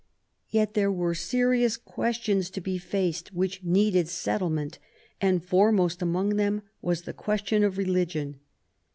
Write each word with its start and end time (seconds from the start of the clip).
Yet 0.49 0.73
there 0.73 0.91
were 0.91 1.13
serious 1.13 1.77
questions 1.77 2.49
to 2.49 2.59
be 2.59 2.79
faced, 2.79 3.35
which 3.35 3.63
needed 3.63 4.07
settlement; 4.07 4.79
and 5.21 5.45
foremost 5.45 6.01
among 6.01 6.37
them 6.37 6.63
was 6.81 7.03
the 7.03 7.13
question 7.13 7.63
of 7.63 7.77
religion. 7.77 8.39